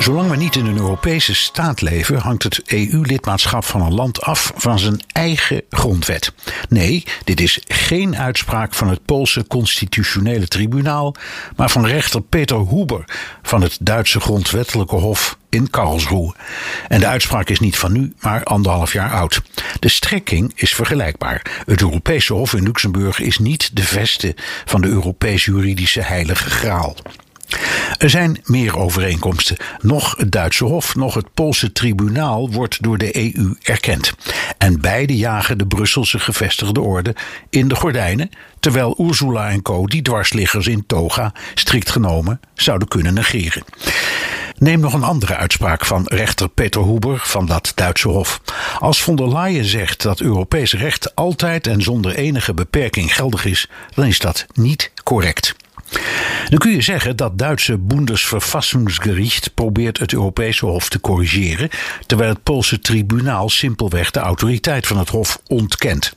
[0.00, 4.52] Zolang we niet in een Europese staat leven, hangt het EU-lidmaatschap van een land af
[4.56, 6.32] van zijn eigen grondwet.
[6.68, 11.14] Nee, dit is geen uitspraak van het Poolse Constitutionele Tribunaal,
[11.56, 13.04] maar van rechter Peter Huber
[13.42, 16.34] van het Duitse Grondwettelijke Hof in Karlsruhe.
[16.88, 19.42] En de uitspraak is niet van nu, maar anderhalf jaar oud.
[19.80, 21.62] De strekking is vergelijkbaar.
[21.66, 26.96] Het Europese Hof in Luxemburg is niet de veste van de Europese juridische heilige graal.
[27.98, 29.56] Er zijn meer overeenkomsten.
[29.80, 34.12] Nog het Duitse Hof, nog het Poolse tribunaal wordt door de EU erkend.
[34.58, 37.14] En beide jagen de Brusselse gevestigde orde
[37.50, 39.86] in de gordijnen, terwijl Ursula en co.
[39.86, 43.64] die dwarsliggers in toga strikt genomen zouden kunnen negeren.
[44.60, 48.40] Neem nog een andere uitspraak van rechter Peter Huber van dat Duitse Hof.
[48.78, 53.68] Als von der Leyen zegt dat Europees recht altijd en zonder enige beperking geldig is,
[53.94, 55.54] dan is dat niet correct.
[56.50, 61.68] Dan kun je zeggen dat Duitse Bundesverfassungsgericht probeert het Europese Hof te corrigeren,
[62.06, 66.12] terwijl het Poolse tribunaal simpelweg de autoriteit van het Hof ontkent.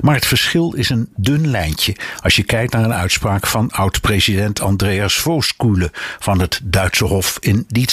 [0.00, 4.60] Maar het verschil is een dun lijntje als je kijkt naar een uitspraak van oud-president
[4.60, 7.84] Andreas Vooskule van het Duitse Hof in die.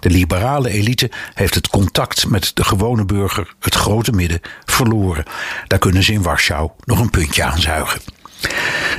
[0.00, 5.24] De liberale elite heeft het contact met de gewone burger, het grote midden, verloren.
[5.66, 8.17] Daar kunnen ze in Warschau nog een puntje aan zuigen.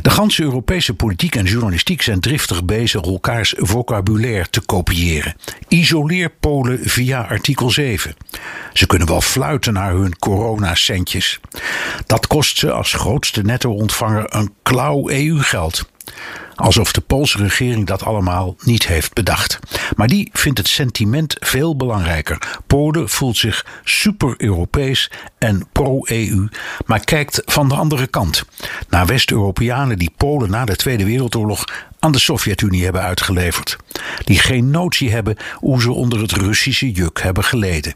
[0.09, 5.35] De ganse Europese politiek en journalistiek zijn driftig bezig elkaars vocabulaire te kopiëren.
[5.67, 8.15] Isoleer Polen via artikel 7.
[8.73, 11.39] Ze kunnen wel fluiten naar hun coronacentjes.
[12.05, 15.89] Dat kost ze als grootste netto-ontvanger een klauw EU-geld.
[16.55, 19.59] Alsof de Poolse regering dat allemaal niet heeft bedacht.
[19.95, 22.59] Maar die vindt het sentiment veel belangrijker.
[22.67, 26.47] Polen voelt zich super-Europees en pro-EU,
[26.85, 28.45] maar kijkt van de andere kant.
[28.89, 31.65] Naar West-Europeanen die Polen na de Tweede Wereldoorlog
[31.99, 33.77] aan de Sovjet-Unie hebben uitgeleverd.
[34.23, 37.93] Die geen notie hebben hoe ze onder het Russische juk hebben geleden.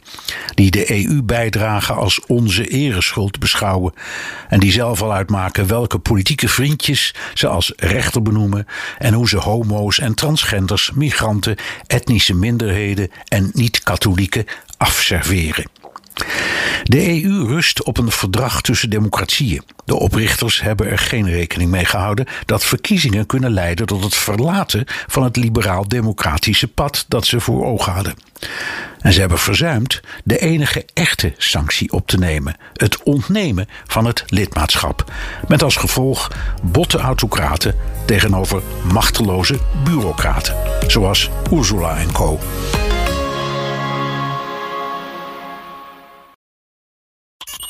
[0.56, 3.94] Die de EU-bijdrage als onze ereschuld beschouwen.
[4.50, 8.68] En die zelf al uitmaken welke politieke vriendjes ze als rechter benoemen.
[8.97, 11.56] En hoe ze homo's en transgenders, migranten,
[11.88, 14.46] etnische minderheden en niet-katholieken
[14.78, 15.82] afserveren.
[16.83, 19.63] De EU rust op een verdrag tussen democratieën.
[19.85, 24.85] De oprichters hebben er geen rekening mee gehouden dat verkiezingen kunnen leiden tot het verlaten
[25.07, 28.16] van het liberaal-democratische pad dat ze voor ogen hadden.
[28.99, 34.23] En ze hebben verzuimd de enige echte sanctie op te nemen: het ontnemen van het
[34.27, 35.11] lidmaatschap.
[35.47, 36.31] Met als gevolg
[36.63, 38.61] botte autocraten tegenover
[38.91, 40.55] machteloze bureaucraten,
[40.88, 42.39] zoals Ursula en co.